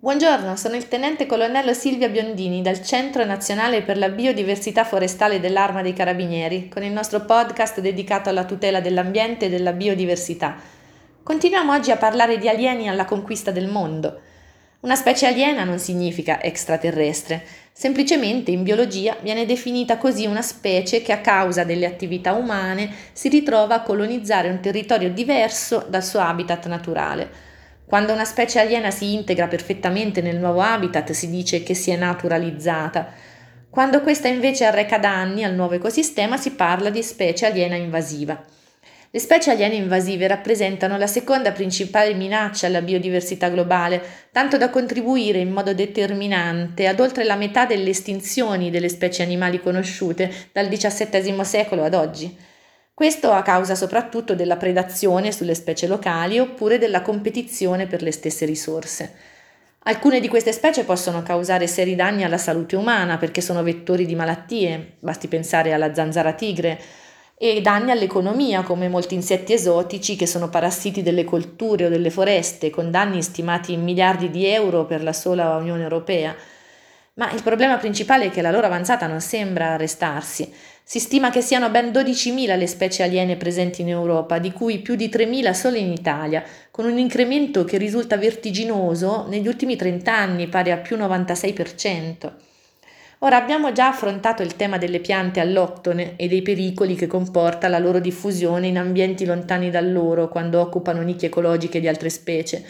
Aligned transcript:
Buongiorno, 0.00 0.54
sono 0.54 0.76
il 0.76 0.86
tenente 0.86 1.26
colonnello 1.26 1.74
Silvia 1.74 2.08
Biondini 2.08 2.62
dal 2.62 2.84
Centro 2.84 3.24
Nazionale 3.24 3.82
per 3.82 3.98
la 3.98 4.08
Biodiversità 4.08 4.84
Forestale 4.84 5.40
dell'Arma 5.40 5.82
dei 5.82 5.92
Carabinieri, 5.92 6.68
con 6.68 6.84
il 6.84 6.92
nostro 6.92 7.24
podcast 7.24 7.80
dedicato 7.80 8.28
alla 8.28 8.44
tutela 8.44 8.80
dell'ambiente 8.80 9.46
e 9.46 9.48
della 9.48 9.72
biodiversità. 9.72 10.54
Continuiamo 11.20 11.72
oggi 11.72 11.90
a 11.90 11.96
parlare 11.96 12.38
di 12.38 12.48
alieni 12.48 12.88
alla 12.88 13.06
conquista 13.06 13.50
del 13.50 13.66
mondo. 13.66 14.20
Una 14.82 14.94
specie 14.94 15.26
aliena 15.26 15.64
non 15.64 15.80
significa 15.80 16.40
extraterrestre, 16.40 17.44
semplicemente 17.72 18.52
in 18.52 18.62
biologia 18.62 19.16
viene 19.20 19.46
definita 19.46 19.98
così 19.98 20.26
una 20.26 20.42
specie 20.42 21.02
che 21.02 21.10
a 21.10 21.18
causa 21.18 21.64
delle 21.64 21.86
attività 21.86 22.34
umane 22.34 22.88
si 23.10 23.28
ritrova 23.28 23.74
a 23.74 23.82
colonizzare 23.82 24.48
un 24.48 24.60
territorio 24.60 25.10
diverso 25.10 25.84
dal 25.88 26.04
suo 26.04 26.20
habitat 26.20 26.68
naturale. 26.68 27.47
Quando 27.88 28.12
una 28.12 28.26
specie 28.26 28.60
aliena 28.60 28.90
si 28.90 29.14
integra 29.14 29.46
perfettamente 29.46 30.20
nel 30.20 30.36
nuovo 30.36 30.60
habitat 30.60 31.12
si 31.12 31.30
dice 31.30 31.62
che 31.62 31.72
si 31.72 31.90
è 31.90 31.96
naturalizzata. 31.96 33.14
Quando 33.70 34.02
questa 34.02 34.28
invece 34.28 34.66
arreca 34.66 34.98
danni 34.98 35.42
al 35.42 35.54
nuovo 35.54 35.72
ecosistema 35.72 36.36
si 36.36 36.50
parla 36.50 36.90
di 36.90 37.02
specie 37.02 37.46
aliena 37.46 37.76
invasiva. 37.76 38.44
Le 39.10 39.18
specie 39.18 39.52
aliene 39.52 39.76
invasive 39.76 40.26
rappresentano 40.26 40.98
la 40.98 41.06
seconda 41.06 41.50
principale 41.52 42.12
minaccia 42.12 42.66
alla 42.66 42.82
biodiversità 42.82 43.48
globale, 43.48 44.02
tanto 44.32 44.58
da 44.58 44.68
contribuire 44.68 45.38
in 45.38 45.50
modo 45.50 45.72
determinante 45.72 46.86
ad 46.86 47.00
oltre 47.00 47.24
la 47.24 47.36
metà 47.36 47.64
delle 47.64 47.88
estinzioni 47.88 48.68
delle 48.68 48.90
specie 48.90 49.22
animali 49.22 49.62
conosciute 49.62 50.30
dal 50.52 50.68
XVII 50.68 51.42
secolo 51.42 51.84
ad 51.84 51.94
oggi. 51.94 52.36
Questo 52.98 53.30
a 53.30 53.42
causa 53.42 53.76
soprattutto 53.76 54.34
della 54.34 54.56
predazione 54.56 55.30
sulle 55.30 55.54
specie 55.54 55.86
locali 55.86 56.40
oppure 56.40 56.78
della 56.78 57.00
competizione 57.00 57.86
per 57.86 58.02
le 58.02 58.10
stesse 58.10 58.44
risorse. 58.44 59.14
Alcune 59.84 60.18
di 60.18 60.26
queste 60.26 60.50
specie 60.50 60.82
possono 60.82 61.22
causare 61.22 61.68
seri 61.68 61.94
danni 61.94 62.24
alla 62.24 62.38
salute 62.38 62.74
umana 62.74 63.16
perché 63.16 63.40
sono 63.40 63.62
vettori 63.62 64.04
di 64.04 64.16
malattie, 64.16 64.94
basti 64.98 65.28
pensare 65.28 65.72
alla 65.72 65.94
zanzara 65.94 66.32
tigre, 66.32 66.76
e 67.36 67.60
danni 67.60 67.92
all'economia 67.92 68.64
come 68.64 68.88
molti 68.88 69.14
insetti 69.14 69.52
esotici 69.52 70.16
che 70.16 70.26
sono 70.26 70.48
parassiti 70.48 71.00
delle 71.00 71.22
colture 71.22 71.86
o 71.86 71.88
delle 71.88 72.10
foreste, 72.10 72.68
con 72.68 72.90
danni 72.90 73.22
stimati 73.22 73.74
in 73.74 73.84
miliardi 73.84 74.28
di 74.28 74.44
euro 74.44 74.86
per 74.86 75.04
la 75.04 75.12
sola 75.12 75.54
Unione 75.54 75.84
Europea. 75.84 76.34
Ma 77.18 77.32
il 77.32 77.42
problema 77.42 77.78
principale 77.78 78.26
è 78.26 78.30
che 78.30 78.42
la 78.42 78.52
loro 78.52 78.66
avanzata 78.66 79.08
non 79.08 79.20
sembra 79.20 79.70
arrestarsi. 79.70 80.52
Si 80.84 81.00
stima 81.00 81.30
che 81.30 81.40
siano 81.40 81.68
ben 81.68 81.90
12.000 81.90 82.56
le 82.56 82.66
specie 82.68 83.02
aliene 83.02 83.36
presenti 83.36 83.82
in 83.82 83.88
Europa, 83.88 84.38
di 84.38 84.52
cui 84.52 84.78
più 84.78 84.94
di 84.94 85.08
3.000 85.08 85.50
solo 85.50 85.76
in 85.76 85.90
Italia, 85.90 86.44
con 86.70 86.86
un 86.86 86.96
incremento 86.96 87.64
che 87.64 87.76
risulta 87.76 88.16
vertiginoso 88.16 89.26
negli 89.28 89.48
ultimi 89.48 89.74
30 89.74 90.14
anni, 90.14 90.46
pari 90.46 90.70
a 90.70 90.76
più 90.76 90.96
96%. 90.96 92.32
Ora 93.18 93.36
abbiamo 93.36 93.72
già 93.72 93.88
affrontato 93.88 94.44
il 94.44 94.54
tema 94.54 94.78
delle 94.78 95.00
piante 95.00 95.40
alloctone 95.40 96.14
e 96.14 96.28
dei 96.28 96.40
pericoli 96.40 96.94
che 96.94 97.08
comporta 97.08 97.66
la 97.66 97.80
loro 97.80 97.98
diffusione 97.98 98.68
in 98.68 98.78
ambienti 98.78 99.24
lontani 99.24 99.70
da 99.70 99.80
loro 99.80 100.28
quando 100.28 100.60
occupano 100.60 101.02
nicchie 101.02 101.26
ecologiche 101.26 101.80
di 101.80 101.88
altre 101.88 102.10
specie. 102.10 102.64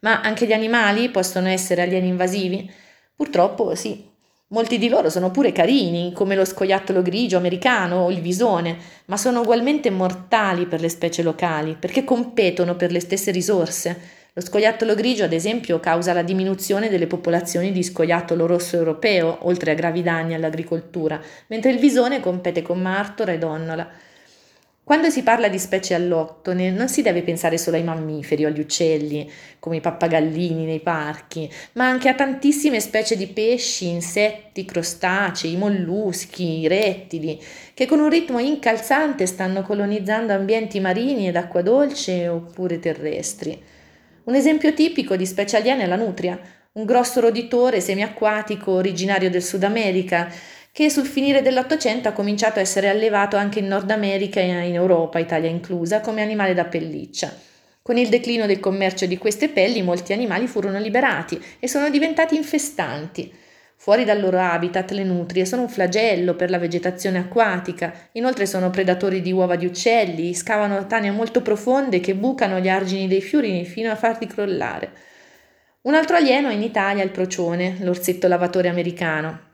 Ma 0.00 0.22
anche 0.22 0.46
gli 0.46 0.52
animali 0.52 1.10
possono 1.10 1.48
essere 1.48 1.82
alieni 1.82 2.08
invasivi? 2.08 2.88
Purtroppo 3.20 3.74
sì. 3.74 4.02
Molti 4.46 4.78
di 4.78 4.88
loro 4.88 5.10
sono 5.10 5.30
pure 5.30 5.52
carini, 5.52 6.10
come 6.14 6.34
lo 6.34 6.46
scoiattolo 6.46 7.02
grigio 7.02 7.36
americano 7.36 7.96
o 7.96 8.10
il 8.10 8.22
visone, 8.22 8.78
ma 9.04 9.18
sono 9.18 9.42
ugualmente 9.42 9.90
mortali 9.90 10.64
per 10.64 10.80
le 10.80 10.88
specie 10.88 11.22
locali, 11.22 11.76
perché 11.78 12.02
competono 12.02 12.76
per 12.76 12.90
le 12.90 12.98
stesse 12.98 13.30
risorse. 13.30 14.00
Lo 14.32 14.40
scoiattolo 14.40 14.94
grigio, 14.94 15.24
ad 15.24 15.34
esempio, 15.34 15.80
causa 15.80 16.14
la 16.14 16.22
diminuzione 16.22 16.88
delle 16.88 17.06
popolazioni 17.06 17.72
di 17.72 17.82
scoiattolo 17.82 18.46
rosso 18.46 18.76
europeo, 18.76 19.40
oltre 19.42 19.72
a 19.72 19.74
gravi 19.74 20.00
danni 20.00 20.32
all'agricoltura, 20.32 21.20
mentre 21.48 21.72
il 21.72 21.78
visone 21.78 22.20
compete 22.20 22.62
con 22.62 22.80
martora 22.80 23.32
e 23.32 23.38
donnola. 23.38 23.86
Quando 24.90 25.08
si 25.08 25.22
parla 25.22 25.46
di 25.46 25.60
specie 25.60 25.94
alloctone 25.94 26.72
non 26.72 26.88
si 26.88 27.00
deve 27.02 27.22
pensare 27.22 27.58
solo 27.58 27.76
ai 27.76 27.84
mammiferi 27.84 28.44
o 28.44 28.48
agli 28.48 28.58
uccelli, 28.58 29.30
come 29.60 29.76
i 29.76 29.80
pappagallini 29.80 30.64
nei 30.64 30.80
parchi, 30.80 31.48
ma 31.74 31.86
anche 31.86 32.08
a 32.08 32.14
tantissime 32.14 32.80
specie 32.80 33.16
di 33.16 33.28
pesci, 33.28 33.86
insetti, 33.86 34.64
crostacei, 34.64 35.56
molluschi, 35.56 36.66
rettili, 36.66 37.40
che 37.72 37.86
con 37.86 38.00
un 38.00 38.08
ritmo 38.08 38.40
incalzante 38.40 39.26
stanno 39.26 39.62
colonizzando 39.62 40.32
ambienti 40.32 40.80
marini 40.80 41.28
ed 41.28 41.36
acqua 41.36 41.62
dolce 41.62 42.26
oppure 42.26 42.80
terrestri. 42.80 43.62
Un 44.24 44.34
esempio 44.34 44.74
tipico 44.74 45.14
di 45.14 45.24
specie 45.24 45.56
aliene 45.56 45.84
è 45.84 45.86
la 45.86 45.94
nutria, 45.94 46.36
un 46.72 46.84
grosso 46.84 47.20
roditore 47.20 47.80
semiacquatico 47.80 48.72
originario 48.72 49.30
del 49.30 49.42
Sud 49.42 49.62
America, 49.62 50.32
che 50.72 50.88
sul 50.88 51.06
finire 51.06 51.42
dell'Ottocento 51.42 52.08
ha 52.08 52.12
cominciato 52.12 52.58
a 52.58 52.62
essere 52.62 52.88
allevato 52.88 53.36
anche 53.36 53.58
in 53.58 53.66
Nord 53.66 53.90
America 53.90 54.40
e 54.40 54.46
in 54.66 54.74
Europa, 54.74 55.18
Italia 55.18 55.50
inclusa, 55.50 56.00
come 56.00 56.22
animale 56.22 56.54
da 56.54 56.64
pelliccia. 56.64 57.34
Con 57.82 57.96
il 57.96 58.08
declino 58.08 58.46
del 58.46 58.60
commercio 58.60 59.06
di 59.06 59.18
queste 59.18 59.48
pelli 59.48 59.82
molti 59.82 60.12
animali 60.12 60.46
furono 60.46 60.78
liberati 60.78 61.42
e 61.58 61.66
sono 61.66 61.90
diventati 61.90 62.36
infestanti. 62.36 63.32
Fuori 63.74 64.04
dal 64.04 64.20
loro 64.20 64.38
habitat 64.38 64.90
le 64.90 65.04
nutrie 65.04 65.46
sono 65.46 65.62
un 65.62 65.68
flagello 65.68 66.36
per 66.36 66.50
la 66.50 66.58
vegetazione 66.58 67.18
acquatica, 67.18 67.92
inoltre 68.12 68.44
sono 68.44 68.68
predatori 68.70 69.22
di 69.22 69.32
uova 69.32 69.56
di 69.56 69.64
uccelli, 69.64 70.34
scavano 70.34 70.86
tane 70.86 71.10
molto 71.10 71.40
profonde 71.40 71.98
che 71.98 72.14
bucano 72.14 72.60
gli 72.60 72.68
argini 72.68 73.08
dei 73.08 73.22
fiori 73.22 73.64
fino 73.64 73.90
a 73.90 73.96
farli 73.96 74.26
crollare. 74.26 74.92
Un 75.82 75.94
altro 75.94 76.16
alieno 76.16 76.50
in 76.50 76.62
Italia 76.62 77.02
è 77.02 77.06
il 77.06 77.10
procione, 77.10 77.78
l'orsetto 77.80 78.28
lavatore 78.28 78.68
americano. 78.68 79.49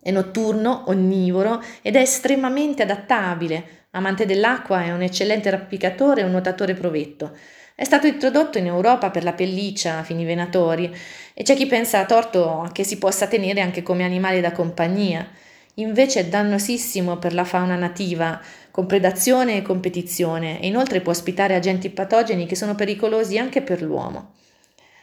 È 0.00 0.10
notturno, 0.10 0.84
onnivoro 0.86 1.62
ed 1.82 1.96
è 1.96 2.00
estremamente 2.00 2.82
adattabile. 2.82 3.86
Amante 3.90 4.26
dell'acqua, 4.26 4.84
è 4.84 4.92
un 4.92 5.02
eccellente 5.02 5.50
rappicatore 5.50 6.20
e 6.20 6.24
un 6.24 6.30
nuotatore 6.30 6.74
provetto. 6.74 7.36
È 7.74 7.84
stato 7.84 8.06
introdotto 8.06 8.58
in 8.58 8.66
Europa 8.66 9.10
per 9.10 9.22
la 9.22 9.32
pelliccia 9.32 9.98
a 9.98 10.02
fini 10.02 10.24
venatori 10.24 10.92
e 11.32 11.42
c'è 11.44 11.54
chi 11.54 11.66
pensa 11.66 12.00
a 12.00 12.06
torto 12.06 12.68
che 12.72 12.82
si 12.82 12.98
possa 12.98 13.28
tenere 13.28 13.60
anche 13.60 13.82
come 13.82 14.04
animale 14.04 14.40
da 14.40 14.52
compagnia. 14.52 15.28
Invece 15.74 16.20
è 16.20 16.26
dannosissimo 16.26 17.18
per 17.18 17.34
la 17.34 17.44
fauna 17.44 17.76
nativa, 17.76 18.40
con 18.72 18.86
predazione 18.86 19.56
e 19.56 19.62
competizione, 19.62 20.60
e 20.60 20.66
inoltre 20.66 21.00
può 21.00 21.12
ospitare 21.12 21.54
agenti 21.54 21.88
patogeni 21.90 22.46
che 22.46 22.56
sono 22.56 22.74
pericolosi 22.74 23.38
anche 23.38 23.62
per 23.62 23.82
l'uomo. 23.82 24.34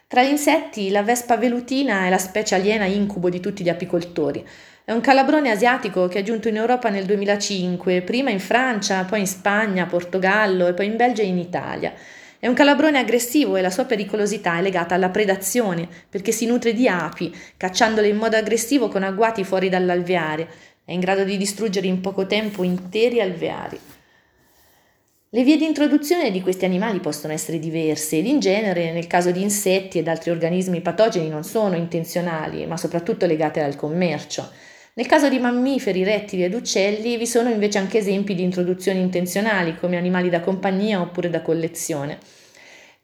Tra 0.08 0.22
gli 0.22 0.30
insetti, 0.30 0.90
la 0.92 1.02
vespa 1.02 1.38
velutina 1.38 2.06
è 2.06 2.10
la 2.10 2.18
specie 2.18 2.56
aliena 2.56 2.86
incubo 2.86 3.30
di 3.30 3.40
tutti 3.40 3.64
gli 3.64 3.70
apicoltori. 3.70 4.46
È 4.88 4.92
un 4.92 5.02
calabrone 5.02 5.50
asiatico 5.50 6.08
che 6.08 6.20
è 6.20 6.22
giunto 6.22 6.48
in 6.48 6.58
Europa 6.58 6.90
nel 6.90 7.06
2005, 7.06 8.04
prima 8.04 8.30
in 8.30 8.40
Francia, 8.40 9.04
poi 9.04 9.22
in 9.22 9.26
Spagna, 9.26 9.88
Portogallo 9.88 10.68
e 10.68 10.76
poi 10.76 10.86
in 10.86 10.96
Belgio 10.96 11.24
e 11.24 11.26
in 11.26 11.40
Italia. 11.40 11.92
È 12.38 12.46
un 12.46 12.54
calabrone 12.54 13.00
aggressivo 13.00 13.56
e 13.56 13.62
la 13.62 13.72
sua 13.72 13.86
pericolosità 13.86 14.60
è 14.60 14.62
legata 14.62 14.94
alla 14.94 15.10
predazione, 15.10 15.88
perché 16.08 16.32
si 16.32 16.46
nutre 16.46 16.74
di 16.74 16.88
api, 16.88 17.36
cacciandole 17.58 18.08
in 18.08 18.18
modo 18.18 18.38
aggressivo 18.38 18.88
con 18.88 19.02
agguati 19.02 19.44
fuori 19.44 19.70
dall'alveare. 19.70 20.48
È 20.86 20.92
in 20.92 21.00
grado 21.00 21.24
di 21.24 21.36
distruggere 21.36 21.88
in 21.88 22.00
poco 22.00 22.28
tempo 22.28 22.62
interi 22.62 23.20
alveari. 23.20 23.80
Le 25.30 25.44
vie 25.44 25.58
di 25.58 25.66
introduzione 25.66 26.30
di 26.30 26.42
questi 26.42 26.66
animali 26.66 27.00
possono 27.00 27.34
essere 27.34 27.58
diverse 27.58 28.20
ed 28.20 28.28
in 28.28 28.40
genere, 28.40 28.92
nel 28.92 29.08
caso 29.08 29.32
di 29.32 29.42
insetti 29.42 29.98
ed 29.98 30.08
altri 30.08 30.30
organismi 30.30 30.82
patogeni, 30.82 31.28
non 31.28 31.44
sono 31.44 31.76
intenzionali, 31.76 32.68
ma 32.68 32.78
soprattutto 32.78 33.26
legate 33.26 33.64
al 33.64 33.76
commercio. 33.76 34.74
Nel 34.98 35.08
caso 35.08 35.28
di 35.28 35.40
mammiferi, 35.40 36.06
rettili 36.06 36.46
ed 36.46 36.54
uccelli 36.54 37.18
vi 37.18 37.28
sono 37.28 37.50
invece 37.50 37.80
anche 37.80 37.98
esempi 37.98 38.34
di 38.34 38.44
introduzioni 38.44 39.02
intenzionali 39.02 39.76
come 39.78 39.98
animali 39.98 40.30
da 40.30 40.40
compagnia 40.40 41.02
oppure 41.02 41.30
da 41.30 41.42
collezione. 41.42 42.18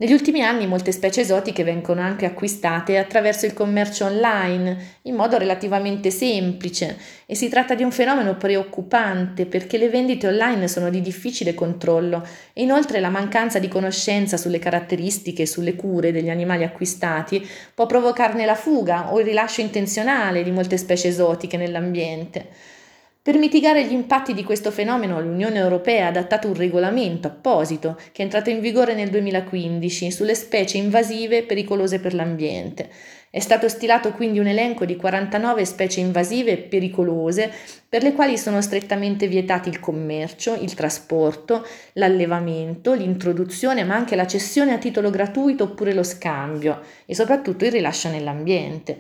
Negli 0.02 0.14
ultimi 0.14 0.42
anni 0.42 0.66
molte 0.66 0.92
specie 0.92 1.22
esotiche 1.22 1.64
vengono 1.64 2.02
anche 2.02 2.26
acquistate 2.26 2.98
attraverso 2.98 3.46
il 3.46 3.54
commercio 3.54 4.06
online 4.06 4.98
in 5.04 5.14
modo 5.14 5.38
relativamente 5.38 6.10
semplice 6.10 6.98
e 7.28 7.36
si 7.36 7.50
tratta 7.50 7.76
di 7.76 7.84
un 7.84 7.92
fenomeno 7.92 8.36
preoccupante 8.36 9.46
perché 9.46 9.78
le 9.78 9.90
vendite 9.90 10.26
online 10.26 10.68
sono 10.68 10.90
di 10.90 11.02
difficile 11.02 11.54
controllo 11.54 12.28
e 12.52 12.64
inoltre 12.64 13.00
la 13.00 13.10
mancanza 13.10 13.60
di 13.60 13.68
conoscenza 13.68 14.38
sulle 14.38 14.58
caratteristiche 14.58 15.44
e 15.44 15.48
sulle 15.48 15.76
cure 15.76 16.12
degli 16.12 16.32
animali 16.32 16.64
acquistati 16.64 17.48
può 17.76 17.86
provocarne 17.86 18.44
la 18.44 18.56
fuga 18.56 19.14
o 19.14 19.20
il 19.20 19.26
rilascio 19.28 19.62
intenzionale 19.62 20.42
di 20.42 20.50
molte 20.50 20.78
specie 20.78 21.10
esotiche 21.10 21.58
nell'ambiente. 21.58 22.80
Per 23.24 23.38
mitigare 23.38 23.86
gli 23.86 23.92
impatti 23.92 24.34
di 24.34 24.44
questo 24.44 24.72
fenomeno 24.72 25.22
l'Unione 25.22 25.60
Europea 25.60 26.06
ha 26.06 26.10
adattato 26.10 26.48
un 26.48 26.56
regolamento 26.56 27.28
apposito 27.28 27.96
che 28.12 28.22
è 28.22 28.26
entrato 28.26 28.50
in 28.50 28.60
vigore 28.60 28.96
nel 28.96 29.12
2015 29.12 30.10
sulle 30.10 30.34
specie 30.34 30.80
invasive 30.80 31.44
pericolose 31.44 32.00
per 32.00 32.16
l'ambiente. 32.16 32.90
È 33.30 33.40
stato 33.40 33.70
stilato 33.70 34.14
quindi 34.14 34.40
un 34.40 34.48
elenco 34.48 34.86
di 34.86 34.96
49 34.96 35.66
specie 35.66 36.00
invasive 36.00 36.58
pericolose 36.58 37.52
per 37.88 38.02
le 38.02 38.14
quali 38.14 38.40
sono 38.40 38.60
strettamente 38.60 39.28
vietati 39.28 39.70
il 39.70 39.80
commercio, 39.80 40.56
il 40.56 40.74
trasporto, 40.74 41.64
l'allevamento, 41.94 42.94
l'introduzione 42.94 43.84
ma 43.84 43.94
anche 43.94 44.16
la 44.16 44.26
cessione 44.26 44.74
a 44.74 44.80
titolo 44.80 45.12
gratuito 45.12 45.66
oppure 45.66 45.94
lo 45.94 46.02
scambio 46.02 46.82
e 47.06 47.14
soprattutto 47.14 47.66
il 47.66 47.72
rilascio 47.72 48.10
nell'ambiente. 48.10 48.98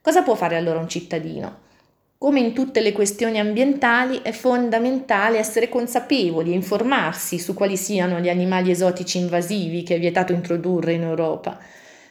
Cosa 0.00 0.22
può 0.24 0.34
fare 0.34 0.56
allora 0.56 0.80
un 0.80 0.88
cittadino? 0.88 1.62
Come 2.24 2.40
in 2.40 2.54
tutte 2.54 2.80
le 2.80 2.92
questioni 2.92 3.38
ambientali 3.38 4.20
è 4.22 4.32
fondamentale 4.32 5.36
essere 5.36 5.68
consapevoli 5.68 6.52
e 6.52 6.54
informarsi 6.54 7.38
su 7.38 7.52
quali 7.52 7.76
siano 7.76 8.18
gli 8.18 8.30
animali 8.30 8.70
esotici 8.70 9.18
invasivi 9.18 9.82
che 9.82 9.96
è 9.96 9.98
vietato 9.98 10.32
introdurre 10.32 10.94
in 10.94 11.02
Europa. 11.02 11.58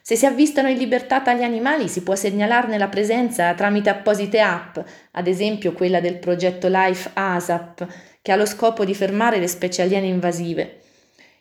Se 0.03 0.15
si 0.15 0.27
avvistano 0.27 0.69
in 0.69 0.77
libertà 0.77 1.21
tali 1.21 1.43
animali 1.43 1.87
si 1.87 2.03
può 2.03 2.13
segnalarne 2.13 2.77
la 2.77 2.89
presenza 2.89 3.55
tramite 3.55 3.89
apposite 3.89 4.39
app, 4.39 4.77
ad 5.13 5.25
esempio 5.25 5.73
quella 5.73 5.99
del 5.99 6.19
progetto 6.19 6.67
Life 6.69 7.09
ASAP, 7.11 7.87
che 8.21 8.31
ha 8.31 8.35
lo 8.35 8.45
scopo 8.45 8.85
di 8.85 8.93
fermare 8.93 9.39
le 9.39 9.47
specie 9.47 9.81
aliene 9.81 10.05
invasive. 10.05 10.81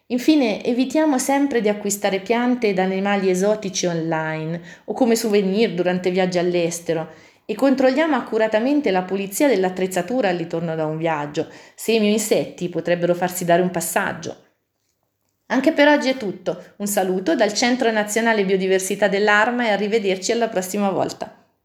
Infine, 0.06 0.64
evitiamo 0.64 1.19
sempre 1.19 1.60
di 1.60 1.69
acquistare 1.69 2.20
piante 2.20 2.69
ed 2.69 2.78
animali 2.78 3.28
esotici 3.28 3.84
online 3.84 4.62
o 4.86 4.94
come 4.94 5.14
souvenir 5.14 5.74
durante 5.74 6.10
viaggi 6.10 6.38
all'estero 6.38 7.30
e 7.52 7.54
controlliamo 7.54 8.16
accuratamente 8.16 8.90
la 8.90 9.02
pulizia 9.02 9.46
dell'attrezzatura 9.46 10.31
al 10.31 10.38
ritorno 10.38 10.75
da 10.75 10.87
un 10.87 10.96
viaggio. 10.96 11.49
Semi 11.75 12.08
o 12.08 12.10
insetti 12.10 12.70
potrebbero 12.70 13.14
farsi 13.14 13.44
dare 13.44 13.60
un 13.60 13.70
passaggio. 13.70 14.37
Anche 15.49 15.72
per 15.72 15.87
oggi 15.87 16.08
è 16.08 16.16
tutto. 16.16 16.72
Un 16.76 16.87
saluto 16.87 17.34
dal 17.34 17.52
Centro 17.52 17.90
Nazionale 17.90 18.46
Biodiversità 18.46 19.06
dell'Arma 19.06 19.66
e 19.66 19.70
arrivederci 19.70 20.32
alla 20.32 20.49
prossima 20.49 20.88
volta. 20.88 21.42